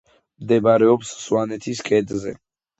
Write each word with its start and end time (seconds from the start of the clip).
მდებარეობს 0.45 1.13
სვანეთის 1.27 1.85
ქედზე. 1.93 2.37